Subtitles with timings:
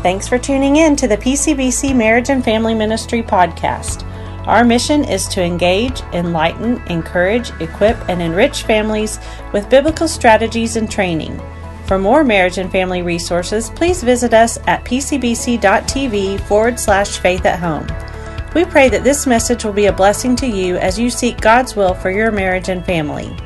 [0.00, 4.04] Thanks for tuning in to the PCBC Marriage and Family Ministry podcast.
[4.46, 9.18] Our mission is to engage, enlighten, encourage, equip, and enrich families
[9.52, 11.42] with biblical strategies and training.
[11.86, 17.58] For more marriage and family resources, please visit us at pcbc.tv forward slash faith at
[17.58, 17.88] home.
[18.54, 21.74] We pray that this message will be a blessing to you as you seek God's
[21.74, 23.36] will for your marriage and family.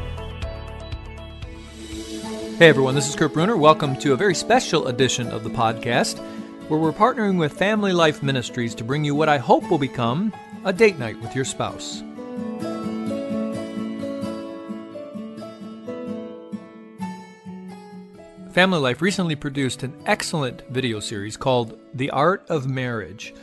[2.59, 3.57] Hey everyone, this is Kurt Bruner.
[3.57, 6.23] Welcome to a very special edition of the podcast
[6.72, 10.32] where we're partnering with Family Life Ministries to bring you what I hope will become
[10.64, 12.03] a date night with your spouse.
[18.54, 23.35] Family Life recently produced an excellent video series called The Art of Marriage,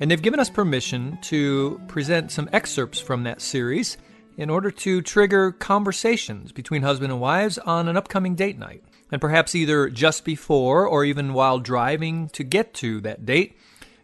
[0.00, 3.98] and they've given us permission to present some excerpts from that series
[4.36, 8.82] in order to trigger conversations between husband and wives on an upcoming date night
[9.14, 13.56] and perhaps either just before or even while driving to get to that date,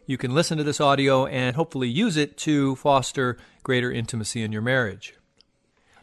[0.07, 4.53] you can listen to this audio and hopefully use it to foster greater intimacy in
[4.53, 5.15] your marriage.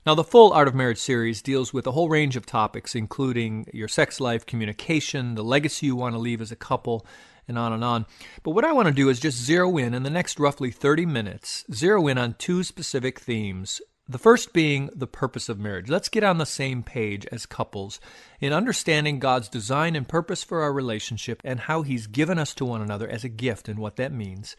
[0.06, 3.66] Now, the full Art of Marriage series deals with a whole range of topics, including
[3.72, 7.06] your sex life, communication, the legacy you want to leave as a couple,
[7.48, 8.06] and on and on.
[8.44, 11.06] But what I want to do is just zero in in the next roughly 30
[11.06, 15.90] minutes, zero in on two specific themes the first being the purpose of marriage.
[15.90, 18.00] Let's get on the same page as couples
[18.40, 22.66] in understanding God's design and purpose for our relationship and how He's given us to
[22.66, 24.56] one another as a gift and what that means.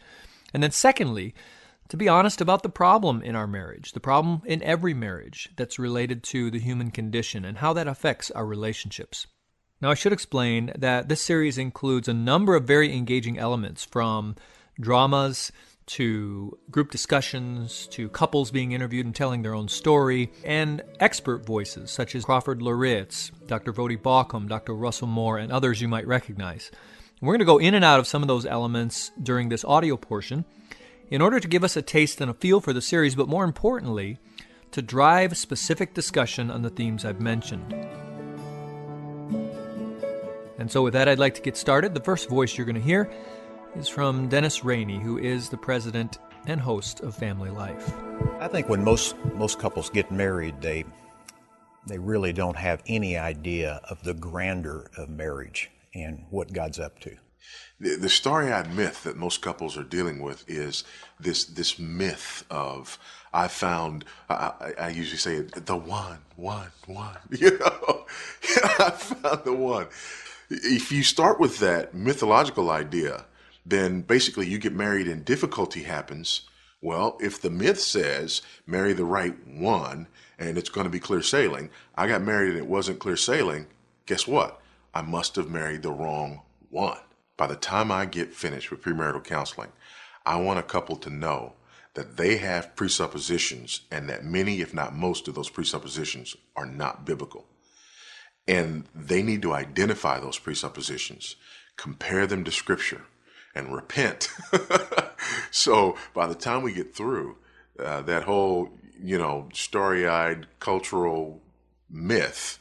[0.52, 1.34] And then, secondly,
[1.88, 5.78] to be honest about the problem in our marriage, the problem in every marriage that's
[5.78, 9.26] related to the human condition and how that affects our relationships.
[9.80, 14.36] Now, I should explain that this series includes a number of very engaging elements from
[14.78, 15.50] dramas
[15.88, 21.90] to group discussions, to couples being interviewed and telling their own story, and expert voices
[21.90, 23.72] such as Crawford Loritts, Dr.
[23.72, 24.74] Voddie Baucham, Dr.
[24.74, 26.70] Russell Moore, and others you might recognize.
[27.20, 29.96] we're going to go in and out of some of those elements during this audio
[29.96, 30.44] portion
[31.10, 33.44] in order to give us a taste and a feel for the series, but more
[33.44, 34.18] importantly,
[34.72, 37.72] to drive specific discussion on the themes I've mentioned.
[40.58, 41.94] And so, with that, I'd like to get started.
[41.94, 43.10] The first voice you're going to hear
[43.78, 47.92] is from Dennis Rainey, who is the president and host of Family Life.
[48.40, 50.84] I think when most most couples get married, they
[51.86, 56.98] they really don't have any idea of the grandeur of marriage and what God's up
[57.00, 57.16] to.
[57.78, 60.82] The, the starry-eyed myth that most couples are dealing with is
[61.20, 62.98] this this myth of
[63.32, 67.16] I found I, I usually say the one, one, one.
[67.30, 68.06] You know,
[68.80, 69.86] I found the one.
[70.50, 73.26] If you start with that mythological idea,
[73.70, 76.42] then basically you get married and difficulty happens.
[76.80, 80.06] Well, if the myth says marry the right one
[80.38, 83.66] and it's going to be clear sailing, I got married and it wasn't clear sailing,
[84.06, 84.60] guess what?
[84.94, 86.98] I must have married the wrong one.
[87.36, 89.70] By the time I get finished with premarital counseling,
[90.24, 91.54] I want a couple to know
[91.94, 97.04] that they have presuppositions and that many, if not most, of those presuppositions are not
[97.04, 97.46] biblical.
[98.46, 101.36] And they need to identify those presuppositions,
[101.76, 103.02] compare them to Scripture,
[103.58, 104.28] and repent.
[105.50, 107.36] so by the time we get through,
[107.78, 108.70] uh, that whole,
[109.02, 111.40] you know, starry eyed cultural
[111.90, 112.58] myth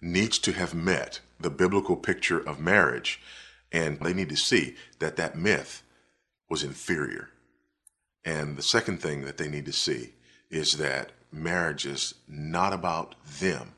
[0.00, 3.20] needs to have met the biblical picture of marriage.
[3.72, 5.82] And they need to see that that myth
[6.48, 7.30] was inferior.
[8.24, 10.14] And the second thing that they need to see
[10.50, 13.72] is that marriage is not about them,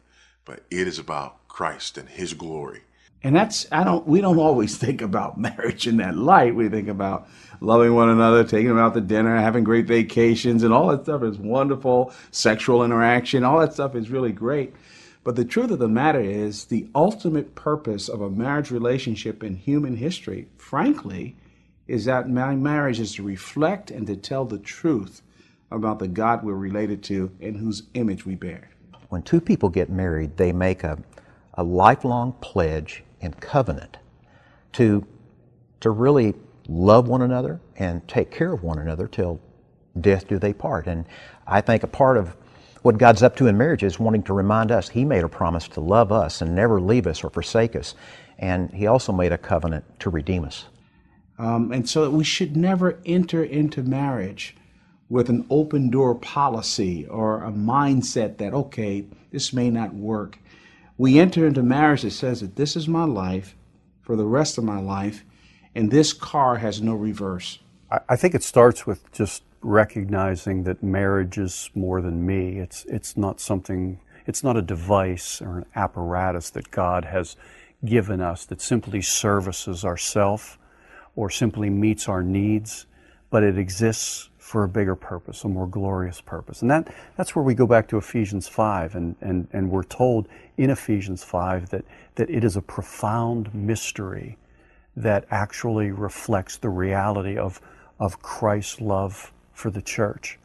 [0.44, 2.82] but it is about Christ and His glory.
[3.24, 6.54] And that's I don't we don't always think about marriage in that light.
[6.54, 7.28] We think about
[7.60, 11.22] loving one another, taking them out to dinner, having great vacations, and all that stuff
[11.22, 12.12] is wonderful.
[12.30, 14.74] Sexual interaction, all that stuff is really great.
[15.24, 19.54] But the truth of the matter is the ultimate purpose of a marriage relationship in
[19.54, 21.36] human history, frankly,
[21.86, 25.22] is that my marriage is to reflect and to tell the truth
[25.70, 28.70] about the God we're related to and whose image we bear.
[29.10, 30.98] When two people get married, they make a,
[31.54, 33.96] a lifelong pledge and covenant
[34.72, 35.06] to,
[35.80, 36.34] to really
[36.68, 39.40] love one another and take care of one another till
[40.00, 40.86] death do they part.
[40.86, 41.04] And
[41.46, 42.36] I think a part of
[42.82, 45.68] what God's up to in marriage is wanting to remind us He made a promise
[45.68, 47.94] to love us and never leave us or forsake us.
[48.38, 50.66] And He also made a covenant to redeem us.
[51.38, 54.56] Um, and so we should never enter into marriage
[55.08, 60.38] with an open door policy or a mindset that, okay, this may not work
[60.98, 63.56] we enter into marriage that says that this is my life
[64.02, 65.24] for the rest of my life,
[65.74, 67.58] and this car has no reverse.
[68.08, 72.58] I think it starts with just recognizing that marriage is more than me.
[72.58, 74.00] It's it's not something.
[74.26, 77.36] It's not a device or an apparatus that God has
[77.84, 80.58] given us that simply services ourself.
[81.16, 82.86] or simply meets our needs,
[83.30, 86.60] but it exists for a bigger purpose, a more glorious purpose.
[86.60, 90.28] And that, that's where we go back to Ephesians 5, and, and, and we're told
[90.58, 94.36] in Ephesians 5 that, that it is a profound mystery
[94.94, 97.62] that actually reflects the reality of,
[97.98, 100.38] of Christ's love for the church.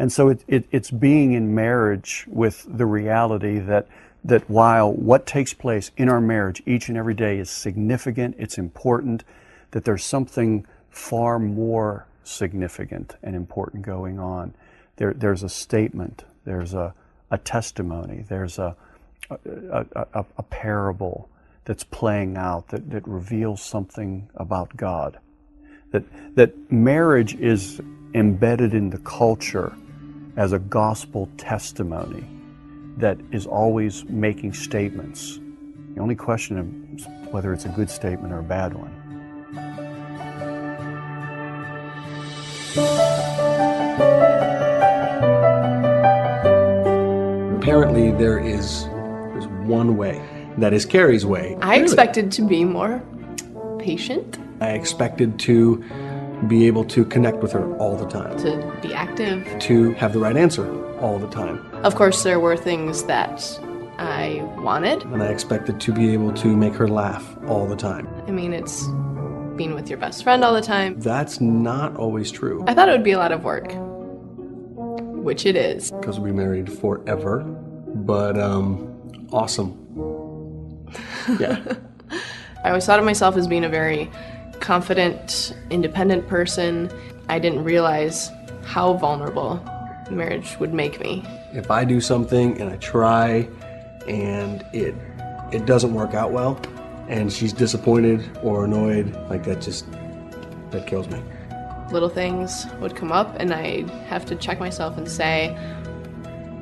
[0.00, 3.86] And so it, it, it's being in marriage with the reality that,
[4.24, 8.58] that while what takes place in our marriage each and every day is significant, it's
[8.58, 9.22] important,
[9.70, 14.54] that there's something far more significant and important going on.
[14.96, 16.94] There, there's a statement, there's a,
[17.30, 18.76] a testimony, there's a,
[19.30, 21.28] a, a, a parable
[21.64, 25.18] that's playing out that, that reveals something about God.
[25.92, 26.04] That,
[26.36, 27.80] that marriage is
[28.14, 29.74] embedded in the culture
[30.36, 32.24] as a gospel testimony
[32.96, 35.38] that is always making statements.
[35.94, 39.03] The only question is whether it's a good statement or a bad one.
[47.56, 48.84] Apparently, there is
[49.32, 50.20] there's one way.
[50.58, 51.56] That is Carrie's way.
[51.60, 53.00] I expected to be more
[53.78, 55.84] patient, I expected to
[56.48, 59.46] be able to connect with her all the time, to be active.
[59.60, 60.66] to have the right answer
[60.98, 61.64] all the time.
[61.84, 63.40] Of course, there were things that
[63.98, 65.02] I wanted.
[65.04, 68.08] And I expected to be able to make her laugh all the time.
[68.26, 68.88] I mean, it's
[69.56, 70.98] being with your best friend all the time.
[71.00, 73.72] That's not always true I thought it would be a lot of work,
[75.24, 75.90] which it is.
[75.92, 77.40] because we'll be married forever,
[77.94, 79.80] but um, awesome.
[81.40, 81.62] Yeah.
[82.64, 84.10] I always thought of myself as being a very
[84.60, 86.90] confident, independent person.
[87.28, 88.30] I didn't realize
[88.64, 89.62] how vulnerable
[90.10, 91.24] marriage would make me.
[91.52, 93.48] if I do something and I try
[94.06, 94.94] and it
[95.52, 96.60] it doesn't work out well
[97.08, 99.86] and she's disappointed or annoyed, like that just
[100.70, 101.22] that kills me.
[101.90, 105.54] Little things would come up, and I'd have to check myself and say,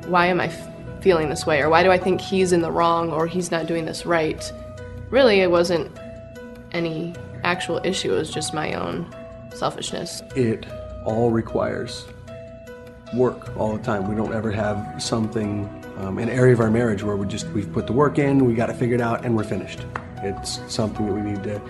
[0.05, 0.69] why am I f-
[1.01, 1.61] feeling this way?
[1.61, 4.51] Or why do I think he's in the wrong or he's not doing this right?
[5.09, 5.91] Really, it wasn't
[6.71, 9.13] any actual issue, it was just my own
[9.53, 10.21] selfishness.
[10.35, 10.65] It
[11.05, 12.05] all requires
[13.13, 14.07] work all the time.
[14.07, 17.71] We don't ever have something um, an area of our marriage where we just we've
[17.71, 19.85] put the work in, we got it figured out, and we're finished.
[20.25, 21.61] It's something that we need to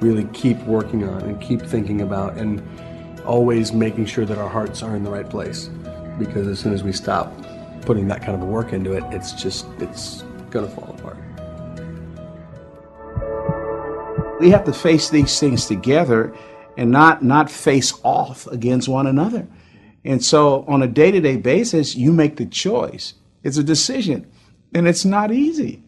[0.00, 2.62] really keep working on and keep thinking about, and
[3.24, 5.68] always making sure that our hearts are in the right place.
[6.18, 7.32] Because as soon as we stop
[7.82, 11.16] putting that kind of work into it, it's just it's gonna fall apart.
[14.40, 16.34] We have to face these things together
[16.76, 19.46] and not not face off against one another.
[20.04, 23.14] And so on a day-to-day basis, you make the choice.
[23.42, 24.30] It's a decision.
[24.74, 25.82] And it's not easy.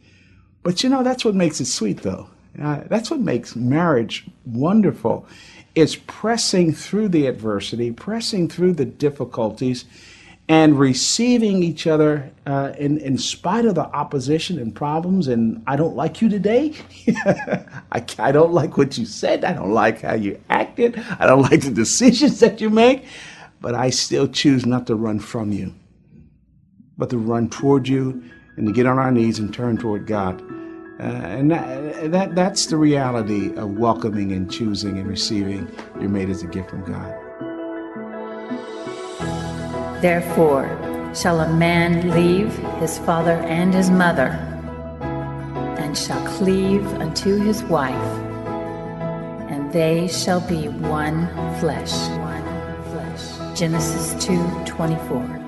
[0.62, 2.28] But you know, that's what makes it sweet though.
[2.60, 5.26] Uh, that's what makes marriage wonderful.
[5.74, 9.86] It's pressing through the adversity, pressing through the difficulties,
[10.48, 15.28] and receiving each other uh, in, in spite of the opposition and problems.
[15.28, 16.74] And I don't like you today.
[17.90, 19.44] I, I don't like what you said.
[19.44, 21.02] I don't like how you acted.
[21.18, 23.06] I don't like the decisions that you make.
[23.62, 25.72] But I still choose not to run from you,
[26.98, 28.22] but to run toward you
[28.56, 30.42] and to get on our knees and turn toward God.
[31.00, 36.28] Uh, and that, that, that's the reality of welcoming and choosing and receiving your mate
[36.28, 37.12] as a gift from God.
[40.02, 40.66] Therefore
[41.14, 44.30] shall a man leave his father and his mother,
[45.78, 47.94] and shall cleave unto his wife,
[49.50, 51.26] and they shall be one
[51.58, 51.92] flesh.
[52.18, 53.58] One flesh.
[53.58, 55.41] Genesis 2:24.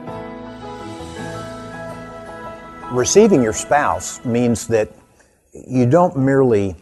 [2.95, 4.89] Receiving your spouse means that
[5.53, 6.77] you don't merely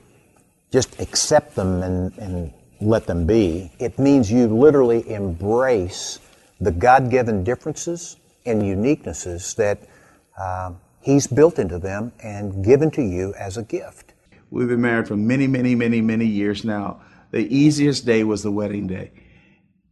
[0.71, 2.53] just accept them and, and
[2.83, 3.73] let them be.
[3.79, 6.19] It means you literally embrace
[6.61, 9.89] the God given differences and uniquenesses that
[10.39, 14.13] uh, He's built into them and given to you as a gift.
[14.51, 17.01] We've been married for many, many, many, many years now.
[17.31, 19.13] The easiest day was the wedding day.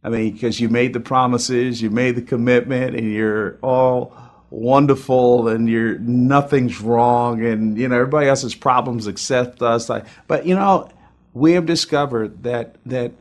[0.03, 4.15] I mean, because you made the promises, you made the commitment, and you're all
[4.51, 9.89] wonderful and you're nothing's wrong and you know everybody else's problems except us.
[9.89, 10.89] Like but you know
[11.33, 13.13] we have discovered that that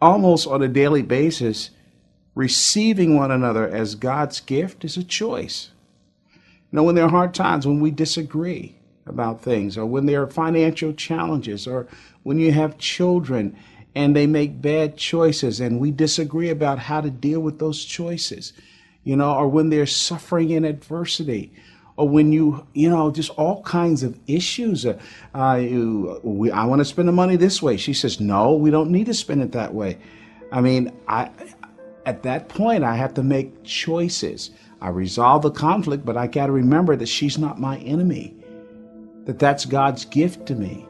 [0.00, 1.70] almost on a daily basis
[2.36, 5.70] receiving one another as God's gift is a choice.
[6.32, 10.22] You know when there are hard times when we disagree about things or when there
[10.22, 11.88] are financial challenges or
[12.22, 13.56] when you have children
[13.96, 18.52] and they make bad choices and we disagree about how to deal with those choices
[19.04, 21.52] you know, or when they're suffering in adversity,
[21.96, 24.86] or when you, you know, just all kinds of issues.
[24.86, 27.76] Uh, you, we, I want to spend the money this way.
[27.76, 29.98] She says, no, we don't need to spend it that way.
[30.52, 31.30] I mean, I,
[32.06, 34.50] at that point, I have to make choices.
[34.80, 38.34] I resolve the conflict, but I got to remember that she's not my enemy,
[39.24, 40.87] that that's God's gift to me.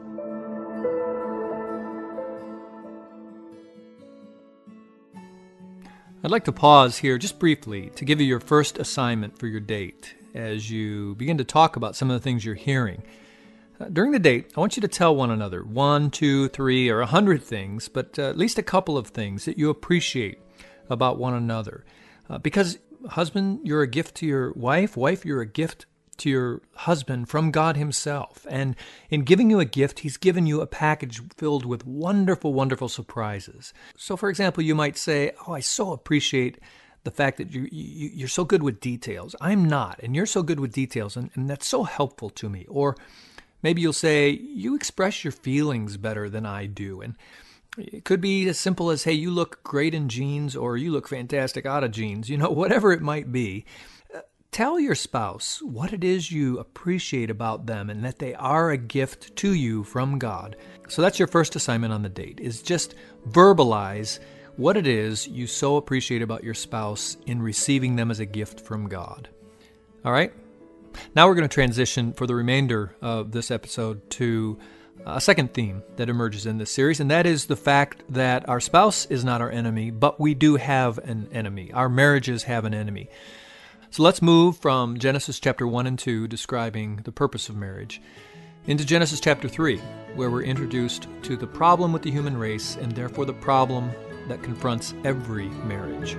[6.21, 9.61] I'd like to pause here just briefly to give you your first assignment for your
[9.61, 13.03] date as you begin to talk about some of the things you're hearing.
[13.79, 16.99] Uh, during the date, I want you to tell one another one, two, three, or
[16.99, 20.39] a hundred things, but uh, at least a couple of things that you appreciate
[20.89, 21.85] about one another.
[22.29, 22.79] Uh, because,
[23.11, 25.85] husband, you're a gift to your wife, wife, you're a gift
[26.19, 28.45] to your husband from God Himself.
[28.49, 28.75] And
[29.09, 33.73] in giving you a gift, He's given you a package filled with wonderful, wonderful surprises.
[33.97, 36.59] So, for example, you might say, Oh, I so appreciate
[37.03, 39.35] the fact that you, you, you're so good with details.
[39.39, 42.65] I'm not, and you're so good with details, and, and that's so helpful to me.
[42.67, 42.95] Or
[43.63, 47.01] maybe you'll say, You express your feelings better than I do.
[47.01, 47.15] And
[47.77, 51.07] it could be as simple as, Hey, you look great in jeans, or you look
[51.07, 53.65] fantastic out of jeans, you know, whatever it might be.
[54.51, 58.77] Tell your spouse what it is you appreciate about them and that they are a
[58.77, 60.55] gift to you from God.
[60.87, 62.95] So that's your first assignment on the date is just
[63.29, 64.19] verbalize
[64.57, 68.61] what it is you so appreciate about your spouse in receiving them as a gift
[68.61, 69.29] from God.
[70.03, 70.33] All right?
[71.15, 74.57] Now we're going to transition for the remainder of this episode to
[75.05, 78.59] a second theme that emerges in this series, and that is the fact that our
[78.59, 81.71] spouse is not our enemy, but we do have an enemy.
[81.71, 83.09] Our marriages have an enemy.
[83.91, 87.99] So let's move from Genesis chapter 1 and 2, describing the purpose of marriage,
[88.67, 89.79] into Genesis chapter 3,
[90.13, 93.89] where we're introduced to the problem with the human race and therefore the problem
[94.27, 96.15] that confronts every marriage.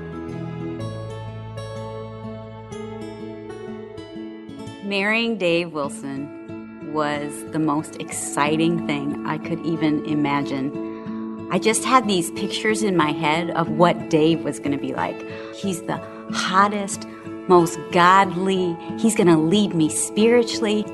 [4.83, 11.49] Marrying Dave Wilson was the most exciting thing I could even imagine.
[11.53, 14.93] I just had these pictures in my head of what Dave was going to be
[14.93, 15.25] like.
[15.55, 15.99] He's the
[16.33, 17.07] hottest,
[17.51, 18.77] most godly.
[18.97, 20.87] He's going to lead me spiritually.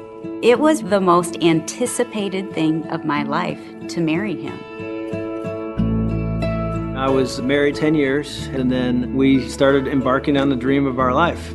[0.42, 4.58] It was the most anticipated thing of my life to marry him.
[6.96, 11.12] I was married 10 years, and then we started embarking on the dream of our
[11.12, 11.54] life.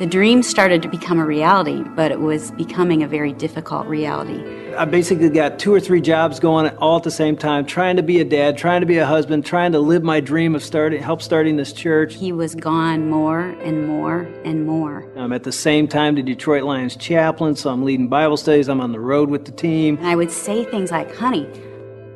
[0.00, 4.42] The dream started to become a reality, but it was becoming a very difficult reality.
[4.78, 8.02] I basically got two or three jobs going all at the same time, trying to
[8.04, 11.02] be a dad, trying to be a husband, trying to live my dream of starting,
[11.02, 12.14] help starting this church.
[12.14, 15.04] He was gone more and more and more.
[15.16, 18.68] I'm at the same time the Detroit Lions chaplain, so I'm leading Bible studies.
[18.68, 19.96] I'm on the road with the team.
[19.96, 21.48] And I would say things like, honey,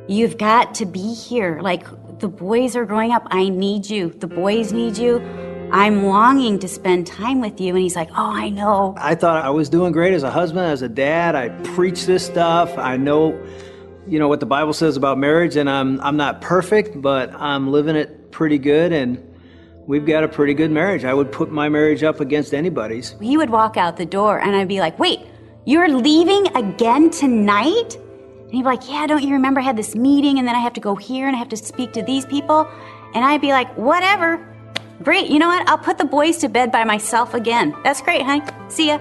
[0.07, 1.59] you've got to be here.
[1.61, 1.85] Like,
[2.19, 3.27] the boys are growing up.
[3.29, 4.09] I need you.
[4.09, 5.19] The boys need you.
[5.73, 7.69] I'm longing to spend time with you.
[7.69, 8.93] And he's like, Oh, I know.
[8.95, 11.33] I thought I was doing great as a husband, as a dad.
[11.33, 12.77] I preach this stuff.
[12.77, 13.43] I know,
[14.07, 17.71] you know, what the Bible says about marriage, and I'm, I'm not perfect, but I'm
[17.71, 18.93] living it pretty good.
[18.93, 19.17] And
[19.87, 21.05] we've got a pretty good marriage.
[21.05, 23.15] I would put my marriage up against anybody's.
[23.19, 25.21] He would walk out the door, and I'd be like, Wait,
[25.65, 27.95] you're leaving again tonight?
[27.95, 30.59] And he'd be like, Yeah, don't you remember I had this meeting, and then I
[30.59, 32.69] have to go here, and I have to speak to these people?
[33.15, 34.52] And I'd be like, Whatever.
[35.01, 35.67] Great, you know what?
[35.67, 37.75] I'll put the boys to bed by myself again.
[37.83, 38.45] That's great, honey.
[38.69, 38.99] See ya.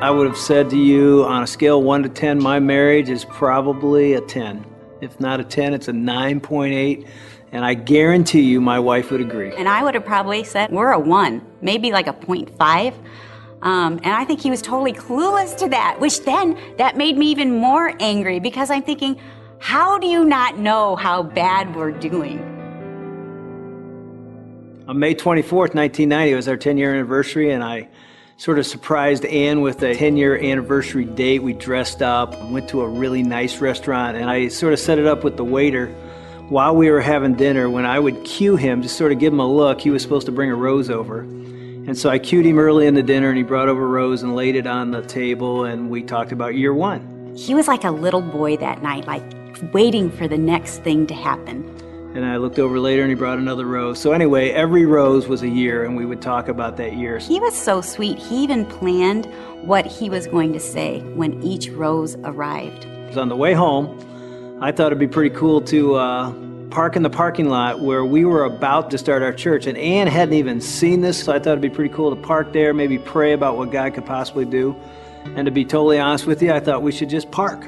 [0.00, 3.24] I would have said to you on a scale 1 to 10, my marriage is
[3.24, 4.66] probably a 10.
[5.00, 7.08] If not a 10, it's a 9.8.
[7.52, 9.54] And I guarantee you my wife would agree.
[9.54, 12.94] And I would have probably said, We're a 1, maybe like a 0.5.
[13.62, 17.30] Um, and I think he was totally clueless to that, which then that made me
[17.30, 19.18] even more angry because I'm thinking,
[19.58, 22.53] How do you not know how bad we're doing?
[24.86, 27.88] On May 24th, 1990, was our 10 year anniversary, and I
[28.36, 31.42] sort of surprised Ann with a 10 year anniversary date.
[31.42, 35.06] We dressed up, went to a really nice restaurant, and I sort of set it
[35.06, 35.86] up with the waiter
[36.50, 37.70] while we were having dinner.
[37.70, 40.26] When I would cue him, just sort of give him a look, he was supposed
[40.26, 41.20] to bring a rose over.
[41.20, 44.22] And so I cued him early in the dinner, and he brought over a rose
[44.22, 47.34] and laid it on the table, and we talked about year one.
[47.34, 49.22] He was like a little boy that night, like
[49.72, 51.83] waiting for the next thing to happen.
[52.14, 54.00] And I looked over later and he brought another rose.
[54.00, 57.18] So, anyway, every rose was a year, and we would talk about that year.
[57.18, 58.18] He was so sweet.
[58.18, 59.26] He even planned
[59.62, 62.86] what he was going to say when each rose arrived.
[63.16, 63.98] On the way home,
[64.60, 66.32] I thought it'd be pretty cool to uh,
[66.70, 69.66] park in the parking lot where we were about to start our church.
[69.66, 72.52] And Ann hadn't even seen this, so I thought it'd be pretty cool to park
[72.52, 74.76] there, maybe pray about what God could possibly do.
[75.34, 77.64] And to be totally honest with you, I thought we should just park.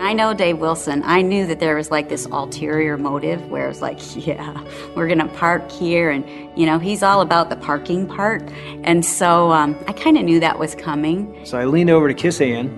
[0.00, 1.02] I know Dave Wilson.
[1.04, 4.62] I knew that there was like this ulterior motive where it's like, yeah,
[4.94, 6.10] we're going to park here.
[6.10, 6.24] And,
[6.58, 8.42] you know, he's all about the parking part.
[8.84, 11.44] And so um, I kind of knew that was coming.
[11.44, 12.68] So I leaned over to kiss Ann.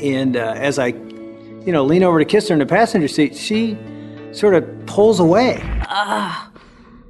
[0.00, 3.36] And uh, as I, you know, lean over to kiss her in the passenger seat,
[3.36, 3.78] she
[4.32, 5.60] sort of pulls away.
[5.88, 6.52] Ugh.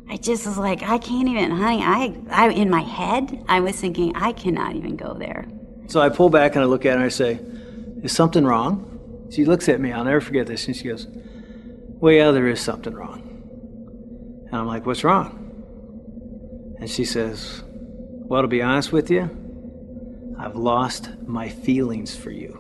[0.08, 1.82] I just was like, I can't even, honey.
[1.82, 5.49] I, I, in my head, I was thinking, I cannot even go there.
[5.88, 7.40] So I pull back and I look at her and I say,
[8.02, 8.95] Is something wrong?
[9.30, 11.09] She looks at me, I'll never forget this, and she goes,
[12.00, 13.23] Well, yeah, there is something wrong.
[14.47, 15.42] And I'm like, What's wrong?
[16.78, 19.30] And she says, Well, to be honest with you,
[20.38, 22.52] I've lost my feelings for you.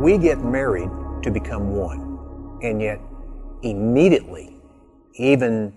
[0.00, 0.90] We get married
[1.22, 3.00] to become one, and yet
[3.62, 4.54] immediately,
[5.14, 5.72] even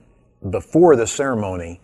[0.52, 1.82] before the ceremony,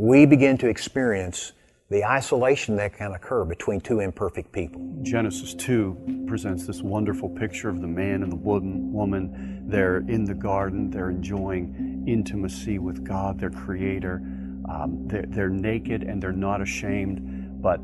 [0.00, 1.52] we begin to experience
[1.90, 4.80] the isolation that can occur between two imperfect people.
[5.02, 9.68] Genesis 2 presents this wonderful picture of the man and the woman.
[9.68, 14.22] They're in the garden, they're enjoying intimacy with God, their creator.
[14.70, 17.78] Um, they're, they're naked and they're not ashamed, but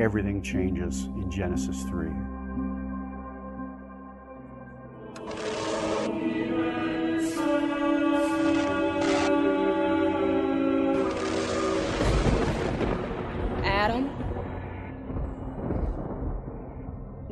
[0.00, 2.08] everything changes in Genesis 3.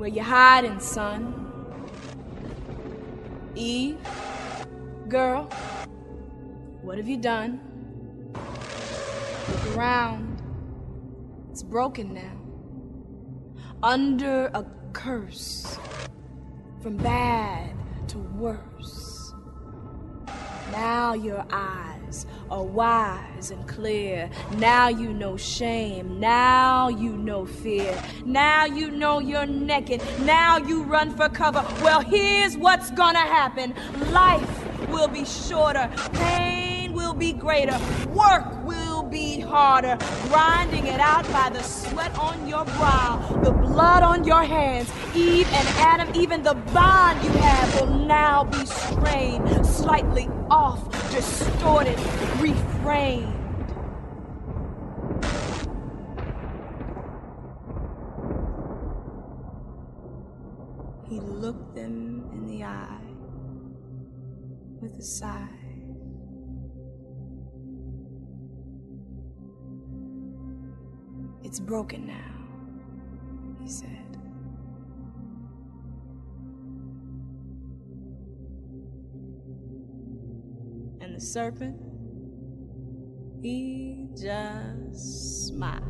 [0.01, 1.53] Where you hiding, son?
[3.55, 3.99] Eve?
[5.11, 5.45] Girl?
[6.81, 7.61] What have you done?
[8.33, 10.41] Look around.
[11.51, 12.33] It's broken now.
[13.83, 14.65] Under a
[14.95, 15.79] curse.
[16.81, 17.75] From bad
[18.09, 19.35] to worse.
[20.73, 21.90] Now your eyes
[22.51, 24.31] are wise and clear.
[24.57, 26.21] Now you know shame.
[26.21, 28.01] Now you know fear.
[28.25, 30.03] Now you know you're naked.
[30.21, 31.65] Now you run for cover.
[31.83, 33.75] Well, here's what's gonna happen
[34.13, 39.97] life will be shorter, pain will be greater, work will be harder,
[40.29, 44.91] grinding it out by the sweat on your brow, the blood on your hands.
[45.15, 51.99] Eve and Adam, even the bond you have will now be strained, slightly off, distorted,
[52.39, 53.37] reframed.
[61.09, 63.01] He looked them in the eye
[64.81, 65.49] with a sigh.
[71.43, 74.10] It's broken now, he said.
[81.21, 81.77] Serpent,
[83.43, 85.87] he just smiled.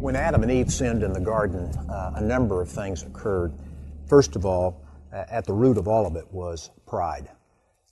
[0.00, 3.52] When Adam and Eve sinned in the garden, uh, a number of things occurred.
[4.06, 4.82] First of all,
[5.12, 7.30] uh, at the root of all of it was pride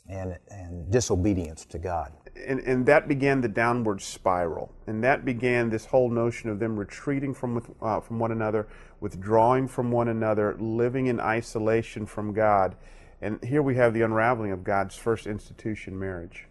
[0.09, 2.13] and, and disobedience to God.
[2.35, 4.73] And, and that began the downward spiral.
[4.87, 8.67] And that began this whole notion of them retreating from, with, uh, from one another,
[9.01, 12.77] withdrawing from one another, living in isolation from God.
[13.21, 16.47] And here we have the unraveling of God's first institution, marriage.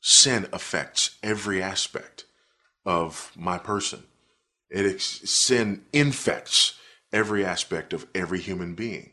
[0.00, 2.24] Sin affects every aspect
[2.84, 4.04] of my person.
[4.70, 6.78] It ex- sin infects
[7.12, 9.12] every aspect of every human being.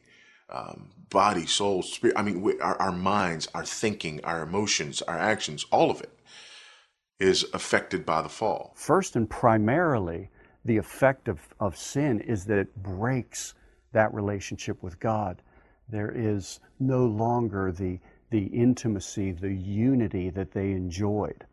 [0.50, 2.18] Um, body, soul, spirit.
[2.18, 6.12] I mean, we, our, our minds, our thinking, our emotions, our actions, all of it
[7.20, 8.74] is affected by the fall.
[8.76, 10.30] First and primarily,
[10.66, 13.54] the effect of, of sin is that it breaks
[13.94, 15.42] that relationship with God.
[15.88, 18.00] There is no longer the,
[18.32, 21.46] the intimacy, the unity that they enjoyed.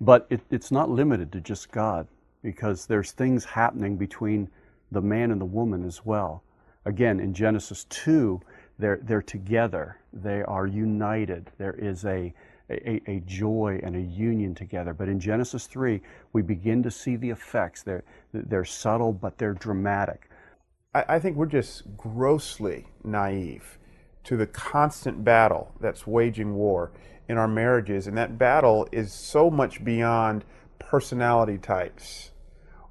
[0.00, 2.08] But it, it's not limited to just God
[2.42, 4.48] because there's things happening between
[4.90, 6.42] the man and the woman as well.
[6.86, 8.40] Again, in Genesis 2,
[8.78, 11.50] they're, they're together, they are united.
[11.58, 12.32] There is a,
[12.70, 14.92] a, a, joy and a union together.
[14.92, 16.00] But in Genesis 3,
[16.32, 17.82] we begin to see the effects.
[17.82, 20.28] They're, they're subtle, but they're dramatic.
[20.94, 23.78] I, I think we're just grossly naive
[24.24, 26.90] to the constant battle that's waging war
[27.28, 28.06] in our marriages.
[28.06, 30.44] And that battle is so much beyond
[30.78, 32.32] personality types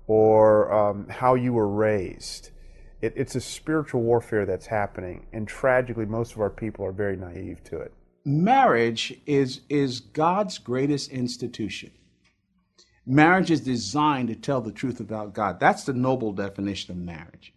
[0.07, 2.51] or um, how you were raised.
[3.01, 7.17] It, it's a spiritual warfare that's happening, and tragically, most of our people are very
[7.17, 7.93] naive to it.
[8.23, 11.91] Marriage is, is God's greatest institution.
[13.05, 15.59] Marriage is designed to tell the truth about God.
[15.59, 17.53] That's the noble definition of marriage.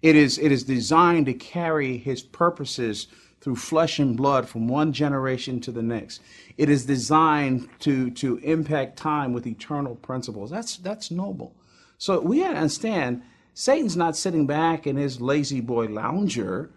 [0.00, 3.08] It is, it is designed to carry his purposes
[3.40, 6.20] through flesh and blood from one generation to the next.
[6.56, 10.50] It is designed to, to impact time with eternal principles.
[10.50, 11.56] That's, that's noble.
[11.98, 13.22] So we have to understand
[13.54, 16.70] Satan's not sitting back in his La-Z-Boy lounger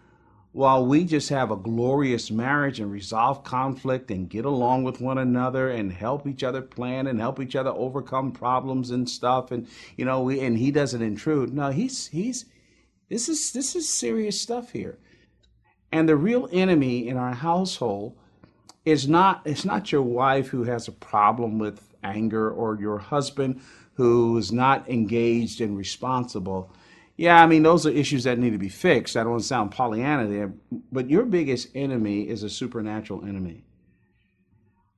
[0.56, 5.18] while we just have a glorious marriage and resolve conflict and get along with one
[5.18, 9.50] another and help each other plan and help each other overcome problems and stuff.
[9.50, 11.52] And you know we and he doesn't intrude.
[11.52, 12.46] No he's he's
[13.10, 14.98] this is this is serious stuff here.
[15.92, 18.16] And the real enemy in our household
[18.86, 23.60] is not it's not your wife who has a problem with anger or your husband
[23.94, 26.70] who is not engaged and responsible
[27.16, 29.16] yeah, I mean, those are issues that need to be fixed.
[29.16, 30.52] I don't want to sound Pollyanna there,
[30.92, 33.64] but your biggest enemy is a supernatural enemy.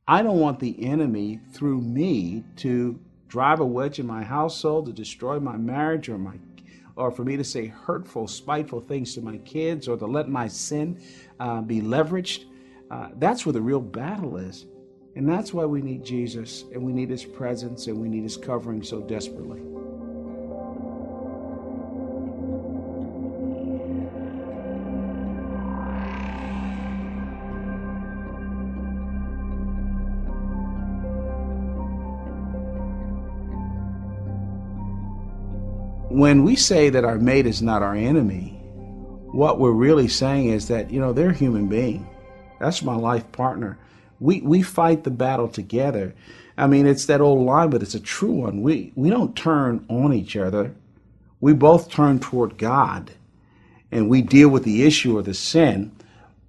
[0.07, 4.93] I don't want the enemy through me to drive a wedge in my household, to
[4.93, 6.35] destroy my marriage, or my,
[6.97, 10.49] or for me to say hurtful, spiteful things to my kids, or to let my
[10.49, 11.01] sin
[11.39, 12.47] uh, be leveraged.
[12.91, 14.67] Uh, that's where the real battle is.
[15.19, 18.37] And that's why we need Jesus, and we need his presence, and we need his
[18.37, 19.61] covering so desperately.
[36.11, 38.51] when we say that our mate is not our enemy,
[39.33, 42.09] what we're really saying is that, you know, they're a human being.
[42.61, 43.79] That's my life partner.
[44.21, 46.15] We, we fight the battle together.
[46.57, 48.63] I mean, it's that old line, but it's a true one.
[48.63, 50.75] We, we don't turn on each other.
[51.41, 53.13] We both turn toward God
[53.93, 55.93] and we deal with the issue or the sin,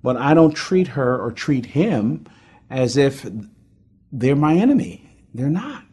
[0.02, 2.26] but I don't treat her or treat him
[2.70, 3.26] as if
[4.12, 5.10] they're my enemy.
[5.34, 5.84] They're not.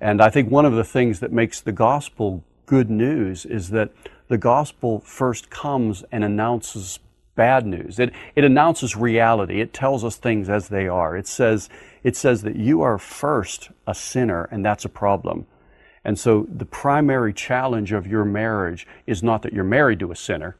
[0.00, 3.90] And I think one of the things that makes the gospel good news is that
[4.28, 7.00] the gospel first comes and announces
[7.40, 7.98] bad news.
[7.98, 9.62] It, it announces reality.
[9.62, 11.16] It tells us things as they are.
[11.16, 11.70] It says,
[12.04, 15.46] it says that you are first a sinner and that's a problem.
[16.04, 20.16] And so the primary challenge of your marriage is not that you're married to a
[20.16, 20.56] sinner.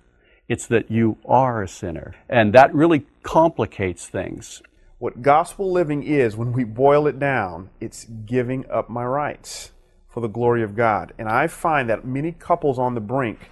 [0.49, 2.15] It's that you are a sinner.
[2.31, 4.63] And that really complicates things.
[4.99, 9.73] What gospel living is, when we boil it down, it's giving up my rights
[10.09, 11.13] for the glory of God.
[11.19, 13.51] And I find that many couples on the brink,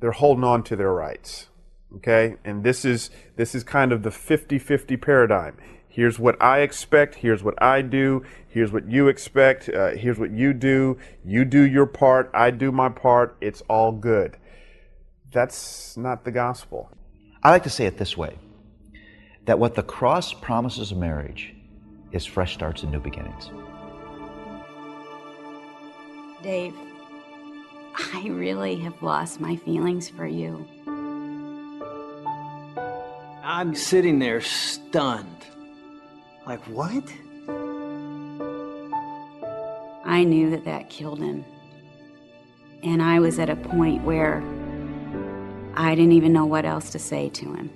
[0.00, 1.48] they're holding on to their rights.
[1.96, 2.36] Okay?
[2.44, 5.56] And this is this is kind of the 50-50 paradigm.
[5.88, 10.30] Here's what I expect, here's what I do, here's what you expect, uh, here's what
[10.30, 10.98] you do.
[11.24, 14.36] You do your part, I do my part, it's all good.
[15.32, 16.90] That's not the gospel.
[17.42, 18.38] I like to say it this way
[19.46, 21.54] that what the cross promises a marriage
[22.12, 23.50] is fresh starts and new beginnings.
[26.42, 26.74] Dave,
[28.14, 30.66] I really have lost my feelings for you.
[33.52, 35.44] I'm sitting there stunned.
[36.46, 37.02] Like, what?
[40.04, 41.44] I knew that that killed him.
[42.84, 44.40] And I was at a point where
[45.74, 47.70] I didn't even know what else to say to him.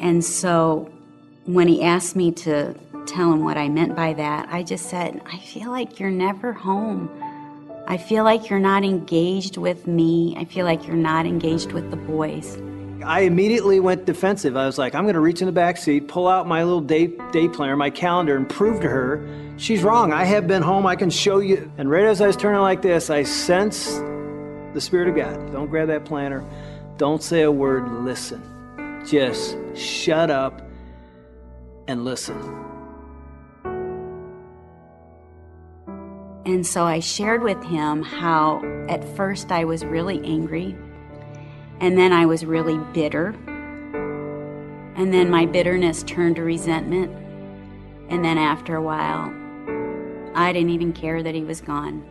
[0.00, 0.90] And so
[1.44, 2.74] when he asked me to
[3.06, 4.48] tell him what I meant by that.
[4.50, 7.08] I just said, I feel like you're never home.
[7.86, 10.34] I feel like you're not engaged with me.
[10.36, 12.58] I feel like you're not engaged with the boys.
[13.04, 14.56] I immediately went defensive.
[14.56, 16.80] I was like, I'm going to reach in the back seat, pull out my little
[16.80, 19.26] day, day planner, my calendar, and prove to her
[19.60, 20.12] she's wrong.
[20.12, 20.86] I have been home.
[20.86, 21.70] I can show you.
[21.78, 23.96] And right as I was turning like this, I sense
[24.72, 25.52] the Spirit of God.
[25.52, 26.44] Don't grab that planner.
[26.96, 27.88] Don't say a word.
[28.04, 28.42] Listen.
[29.06, 30.62] Just shut up
[31.86, 32.36] and listen.
[36.46, 40.76] And so I shared with him how at first I was really angry,
[41.80, 43.28] and then I was really bitter,
[44.96, 47.10] and then my bitterness turned to resentment,
[48.08, 49.34] and then after a while,
[50.34, 52.04] I didn't even care that he was gone.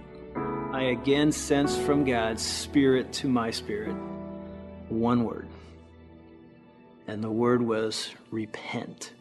[0.73, 3.95] I again sensed from God's spirit to my spirit
[4.89, 5.47] one word,
[7.07, 9.13] and the word was repent.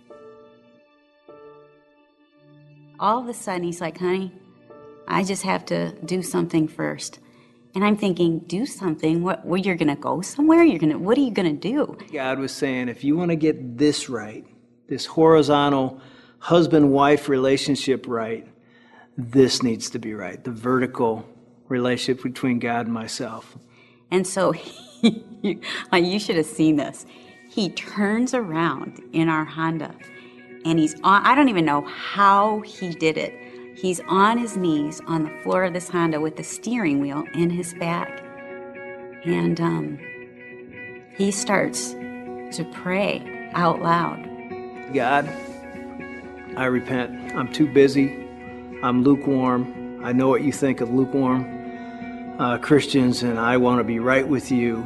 [3.00, 4.32] All of a sudden, he's like, honey,
[5.06, 7.20] I just have to do something first.
[7.74, 9.22] And I'm thinking, do something.
[9.22, 9.44] What?
[9.44, 10.64] Where you're gonna go somewhere?
[10.64, 10.98] You're gonna.
[10.98, 11.96] What are you gonna do?
[12.12, 14.44] God was saying, if you want to get this right,
[14.88, 16.00] this horizontal
[16.40, 18.46] husband-wife relationship right,
[19.16, 20.42] this needs to be right.
[20.42, 21.28] The vertical
[21.68, 23.56] relationship between God and myself.
[24.10, 24.54] And so,
[25.02, 27.04] you should have seen this.
[27.48, 29.94] He turns around in our Honda,
[30.64, 31.24] and he's on.
[31.24, 33.47] I don't even know how he did it
[33.80, 37.50] He's on his knees on the floor of this Honda with the steering wheel in
[37.50, 38.22] his back.
[39.24, 39.98] And um,
[41.16, 44.24] he starts to pray out loud.
[44.92, 45.28] God,
[46.56, 47.34] I repent.
[47.34, 48.08] I'm too busy.
[48.82, 50.04] I'm lukewarm.
[50.04, 51.58] I know what you think of lukewarm
[52.38, 54.78] uh, Christians, and I want to be right with you.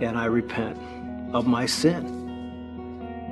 [0.00, 0.78] And I repent
[1.34, 2.06] of my sin.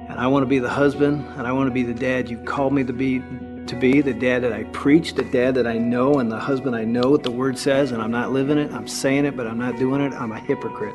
[0.08, 2.38] And I want to be the husband, and I want to be the dad you
[2.38, 3.22] called me to be,
[3.66, 6.74] to be the dad that I preach, the dad that I know, and the husband
[6.74, 8.72] I know what the word says, and I'm not living it.
[8.72, 10.12] I'm saying it, but I'm not doing it.
[10.12, 10.94] I'm a hypocrite.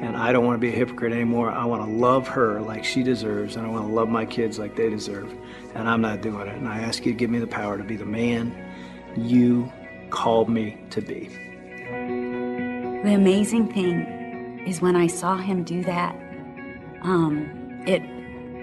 [0.00, 1.50] And I don't want to be a hypocrite anymore.
[1.50, 4.58] I want to love her like she deserves, and I want to love my kids
[4.58, 5.32] like they deserve.
[5.74, 6.56] And I'm not doing it.
[6.56, 8.52] And I ask you to give me the power to be the man
[9.16, 9.70] you
[10.10, 11.28] called me to be.
[13.04, 16.14] The amazing thing is when I saw him do that,
[17.02, 18.02] um, it,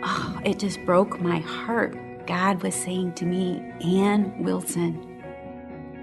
[0.04, 1.98] oh, it just broke my heart.
[2.30, 5.24] God was saying to me, Ann Wilson,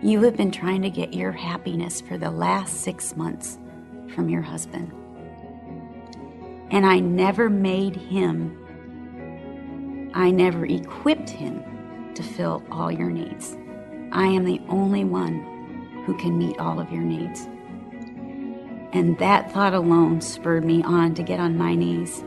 [0.03, 3.61] you have been trying to get your happiness for the last six months
[4.13, 4.91] from your husband.
[6.73, 11.63] And I never made him, I never equipped him
[12.17, 13.57] to fill all your needs.
[14.11, 17.47] I am the only one who can meet all of your needs.
[18.93, 22.25] And that thought alone spurred me on to get on my knees.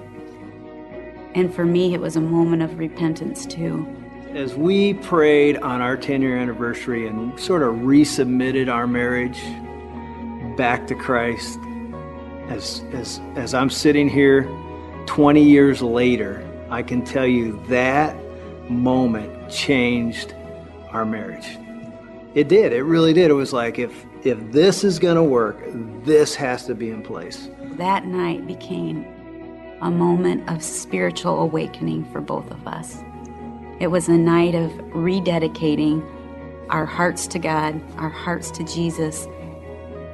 [1.36, 3.88] And for me, it was a moment of repentance too.
[4.34, 9.42] As we prayed on our 10 year anniversary and sort of resubmitted our marriage
[10.58, 11.60] back to Christ,
[12.50, 14.44] as, as, as I'm sitting here
[15.06, 18.16] 20 years later, I can tell you that
[18.70, 20.34] moment changed
[20.92, 21.58] our marriage.
[22.36, 22.74] It did.
[22.74, 23.32] It really did.
[23.32, 25.58] It was like if if this is going to work,
[26.04, 27.50] this has to be in place.
[27.78, 29.06] That night became
[29.82, 32.98] a moment of spiritual awakening for both of us.
[33.80, 36.06] It was a night of rededicating
[36.70, 39.26] our hearts to God, our hearts to Jesus,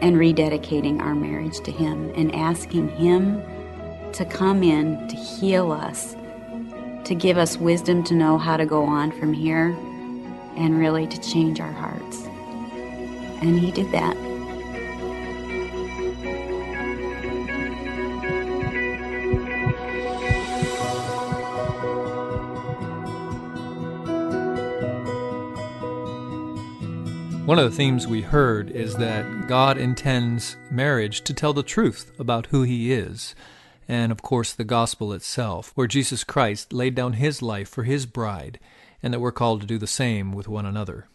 [0.01, 3.41] and rededicating our marriage to Him and asking Him
[4.13, 6.15] to come in to heal us,
[7.05, 9.75] to give us wisdom to know how to go on from here,
[10.55, 12.23] and really to change our hearts.
[13.41, 14.34] And He did that.
[27.45, 32.11] One of the themes we heard is that God intends marriage to tell the truth
[32.17, 33.35] about who He is,
[33.87, 38.07] and of course the gospel itself, where Jesus Christ laid down His life for His
[38.07, 38.59] bride,
[39.03, 41.07] and that we're called to do the same with one another.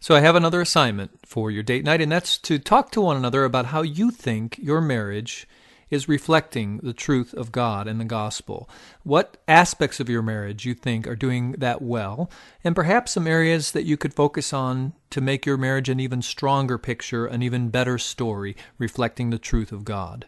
[0.00, 3.18] So I have another assignment for your date night, and that's to talk to one
[3.18, 5.46] another about how you think your marriage
[5.90, 8.68] is reflecting the truth of God and the gospel.
[9.02, 12.30] What aspects of your marriage you think are doing that well,
[12.62, 16.22] and perhaps some areas that you could focus on to make your marriage an even
[16.22, 20.26] stronger picture, an even better story, reflecting the truth of God.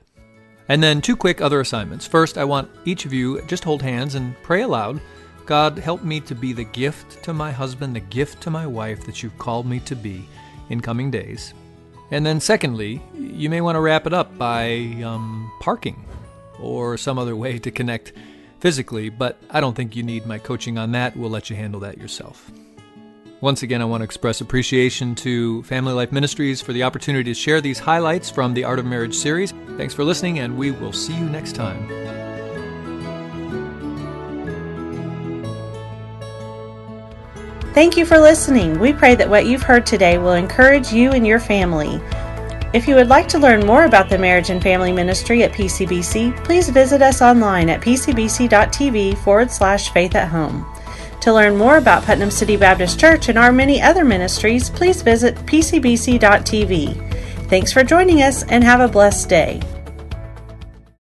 [0.69, 2.07] And then two quick other assignments.
[2.07, 5.01] First, I want each of you just hold hands and pray aloud.
[5.45, 9.05] God, help me to be the gift to my husband, the gift to my wife
[9.05, 10.29] that you've called me to be
[10.69, 11.55] in coming days.
[12.11, 16.05] And then, secondly, you may want to wrap it up by um, parking
[16.59, 18.13] or some other way to connect
[18.59, 21.17] physically, but I don't think you need my coaching on that.
[21.17, 22.51] We'll let you handle that yourself.
[23.41, 27.35] Once again, I want to express appreciation to Family Life Ministries for the opportunity to
[27.35, 29.53] share these highlights from the Art of Marriage series.
[29.79, 32.20] Thanks for listening, and we will see you next time.
[37.73, 38.81] Thank you for listening.
[38.81, 42.01] We pray that what you've heard today will encourage you and your family.
[42.73, 46.45] If you would like to learn more about the Marriage and Family Ministry at PCBC,
[46.45, 50.67] please visit us online at pcbc.tv forward slash faith at home.
[51.21, 55.37] To learn more about Putnam City Baptist Church and our many other ministries, please visit
[55.47, 57.49] pcbc.tv.
[57.49, 59.61] Thanks for joining us and have a blessed day.